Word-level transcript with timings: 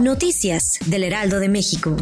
Noticias 0.00 0.78
del 0.86 1.04
Heraldo 1.04 1.40
de 1.40 1.50
México. 1.50 1.94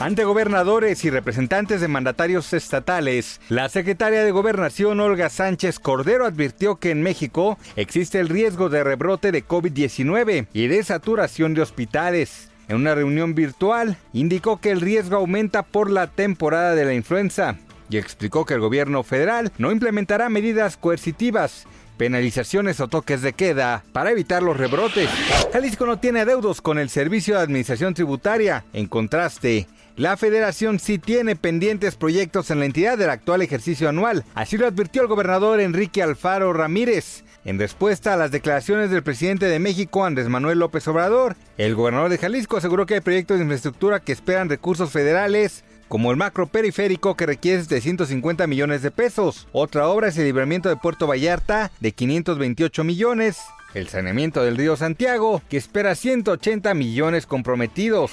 Ante 0.00 0.24
gobernadores 0.24 1.04
y 1.04 1.10
representantes 1.10 1.80
de 1.80 1.86
mandatarios 1.86 2.52
estatales, 2.52 3.40
la 3.48 3.68
secretaria 3.68 4.24
de 4.24 4.32
Gobernación 4.32 4.98
Olga 4.98 5.28
Sánchez 5.28 5.78
Cordero 5.78 6.26
advirtió 6.26 6.76
que 6.76 6.90
en 6.90 7.00
México 7.00 7.58
existe 7.76 8.18
el 8.18 8.28
riesgo 8.28 8.68
de 8.68 8.82
rebrote 8.82 9.30
de 9.30 9.46
COVID-19 9.46 10.48
y 10.52 10.66
de 10.66 10.82
saturación 10.82 11.54
de 11.54 11.62
hospitales. 11.62 12.50
En 12.66 12.76
una 12.76 12.96
reunión 12.96 13.36
virtual, 13.36 13.98
indicó 14.12 14.60
que 14.60 14.72
el 14.72 14.80
riesgo 14.80 15.16
aumenta 15.16 15.62
por 15.62 15.90
la 15.90 16.08
temporada 16.08 16.74
de 16.74 16.84
la 16.86 16.94
influenza 16.94 17.56
y 17.88 17.98
explicó 17.98 18.44
que 18.44 18.54
el 18.54 18.60
gobierno 18.60 19.02
federal 19.04 19.52
no 19.58 19.70
implementará 19.70 20.28
medidas 20.28 20.76
coercitivas 20.76 21.66
penalizaciones 22.00 22.80
o 22.80 22.88
toques 22.88 23.20
de 23.20 23.34
queda 23.34 23.84
para 23.92 24.10
evitar 24.10 24.42
los 24.42 24.56
rebrotes. 24.56 25.10
Jalisco 25.52 25.84
no 25.84 25.98
tiene 25.98 26.20
adeudos 26.20 26.62
con 26.62 26.78
el 26.78 26.88
Servicio 26.88 27.34
de 27.34 27.42
Administración 27.42 27.92
Tributaria. 27.92 28.64
En 28.72 28.86
contraste, 28.86 29.66
la 29.96 30.16
federación 30.16 30.78
sí 30.78 30.98
tiene 30.98 31.36
pendientes 31.36 31.96
proyectos 31.96 32.50
en 32.50 32.60
la 32.60 32.64
entidad 32.64 32.96
del 32.96 33.10
actual 33.10 33.42
ejercicio 33.42 33.86
anual. 33.86 34.24
Así 34.34 34.56
lo 34.56 34.66
advirtió 34.66 35.02
el 35.02 35.08
gobernador 35.08 35.60
Enrique 35.60 36.02
Alfaro 36.02 36.54
Ramírez. 36.54 37.22
En 37.44 37.58
respuesta 37.58 38.14
a 38.14 38.16
las 38.16 38.30
declaraciones 38.30 38.90
del 38.90 39.02
presidente 39.02 39.44
de 39.44 39.58
México, 39.58 40.06
Andrés 40.06 40.30
Manuel 40.30 40.58
López 40.58 40.88
Obrador, 40.88 41.36
el 41.58 41.74
gobernador 41.74 42.08
de 42.08 42.16
Jalisco 42.16 42.56
aseguró 42.56 42.86
que 42.86 42.94
hay 42.94 43.00
proyectos 43.00 43.36
de 43.36 43.42
infraestructura 43.42 44.00
que 44.00 44.12
esperan 44.12 44.48
recursos 44.48 44.90
federales 44.90 45.64
como 45.90 46.12
el 46.12 46.16
macro 46.16 46.46
periférico 46.46 47.16
que 47.16 47.26
requiere 47.26 47.64
de 47.64 47.80
150 47.80 48.46
millones 48.46 48.80
de 48.80 48.92
pesos. 48.92 49.48
Otra 49.50 49.88
obra 49.88 50.06
es 50.06 50.16
el 50.16 50.24
libramiento 50.24 50.68
de 50.68 50.76
Puerto 50.76 51.08
Vallarta 51.08 51.72
de 51.80 51.90
528 51.90 52.84
millones. 52.84 53.38
El 53.74 53.88
saneamiento 53.88 54.44
del 54.44 54.56
río 54.56 54.76
Santiago, 54.76 55.42
que 55.50 55.56
espera 55.56 55.96
180 55.96 56.74
millones 56.74 57.26
comprometidos. 57.26 58.12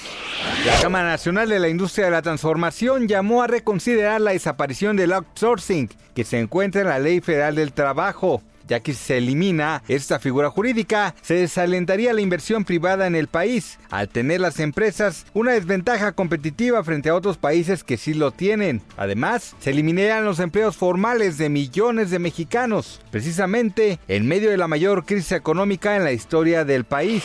La 0.66 0.82
Cámara 0.82 1.08
Nacional 1.08 1.50
de 1.50 1.60
la 1.60 1.70
Industria 1.70 2.06
de 2.06 2.12
la 2.12 2.24
Transformación 2.24 3.08
llamó 3.08 3.44
a 3.44 3.48
reconsiderar 3.48 4.22
la 4.22 4.32
desaparición 4.32 4.98
del 4.98 5.14
outsourcing, 5.14 5.88
que 6.16 6.24
se 6.24 6.40
encuentra 6.40 6.82
en 6.82 6.88
la 6.88 6.98
Ley 6.98 7.22
Federal 7.22 7.54
del 7.54 7.74
Trabajo 7.74 8.42
ya 8.68 8.80
que 8.82 8.94
si 8.94 9.04
se 9.04 9.18
elimina 9.18 9.84
esta 9.88 10.20
figura 10.20 10.50
jurídica, 10.50 11.16
se 11.22 11.36
desalentaría 11.36 12.14
la 12.14 12.22
inversión 12.22 12.66
privada 12.66 13.08
en 13.08 13.16
el 13.16 13.28
país, 13.28 13.80
al 13.90 14.10
tener 14.10 14.42
las 14.42 14.60
empresas 14.60 15.26
una 15.34 15.54
desventaja 15.54 16.12
competitiva 16.12 16.84
frente 16.84 17.10
a 17.10 17.16
otros 17.16 17.38
países 17.38 17.84
que 17.84 17.98
sí 17.98 18.14
lo 18.14 18.32
tienen. 18.32 18.82
Además, 18.98 19.56
se 19.60 19.72
eliminarían 19.72 20.26
los 20.26 20.40
empleos 20.40 20.76
formales 20.76 21.38
de 21.38 21.50
millones 21.50 22.12
de 22.12 22.20
mexicanos, 22.20 23.02
precisamente 23.12 24.00
en 24.08 24.28
medio 24.28 24.50
de 24.50 24.58
la 24.58 24.68
mayor 24.68 25.06
crisis 25.06 25.32
económica 25.32 25.96
en 25.96 26.04
la 26.04 26.12
historia 26.12 26.66
del 26.66 26.84
país. 26.84 27.24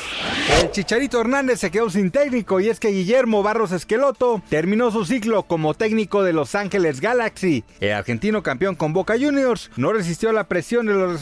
El 0.60 0.70
Chicharito 0.70 1.20
Hernández 1.20 1.60
se 1.60 1.70
quedó 1.70 1.90
sin 1.90 2.10
técnico 2.10 2.60
y 2.60 2.68
es 2.68 2.78
que 2.78 2.88
Guillermo 2.88 3.42
Barros 3.42 3.72
Esqueloto 3.72 4.42
terminó 4.48 4.90
su 4.90 5.04
ciclo 5.04 5.44
como 5.44 5.74
técnico 5.74 6.22
de 6.22 6.32
Los 6.32 6.54
Ángeles 6.54 7.00
Galaxy. 7.00 7.64
El 7.80 7.92
argentino 7.92 8.42
campeón 8.42 8.74
con 8.74 8.92
Boca 8.92 9.14
Juniors 9.18 9.70
no 9.76 9.92
resistió 9.92 10.32
la 10.32 10.44
presión 10.44 10.86
de 10.86 10.94
los 10.94 11.12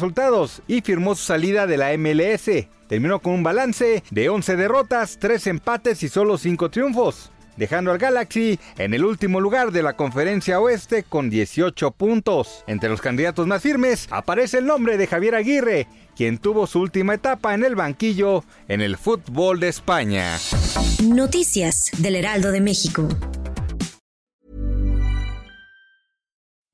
y 0.66 0.80
firmó 0.80 1.14
su 1.14 1.24
salida 1.24 1.66
de 1.66 1.76
la 1.76 1.96
MLS. 1.96 2.66
Terminó 2.88 3.20
con 3.20 3.34
un 3.34 3.42
balance 3.42 4.02
de 4.10 4.28
11 4.28 4.56
derrotas, 4.56 5.18
3 5.20 5.46
empates 5.46 6.02
y 6.02 6.08
solo 6.08 6.38
5 6.38 6.70
triunfos, 6.70 7.30
dejando 7.56 7.92
al 7.92 7.98
Galaxy 7.98 8.58
en 8.78 8.94
el 8.94 9.04
último 9.04 9.40
lugar 9.40 9.70
de 9.70 9.82
la 9.82 9.94
conferencia 9.94 10.60
oeste 10.60 11.04
con 11.04 11.30
18 11.30 11.92
puntos. 11.92 12.64
Entre 12.66 12.88
los 12.88 13.00
candidatos 13.00 13.46
más 13.46 13.62
firmes 13.62 14.08
aparece 14.10 14.58
el 14.58 14.66
nombre 14.66 14.96
de 14.96 15.06
Javier 15.06 15.36
Aguirre, 15.36 15.86
quien 16.16 16.38
tuvo 16.38 16.66
su 16.66 16.80
última 16.80 17.14
etapa 17.14 17.54
en 17.54 17.64
el 17.64 17.76
banquillo 17.76 18.44
en 18.68 18.80
el 18.80 18.96
fútbol 18.96 19.60
de 19.60 19.68
España. 19.68 20.36
Noticias 21.04 21.90
del 21.98 22.16
Heraldo 22.16 22.50
de 22.50 22.60
México. 22.60 23.08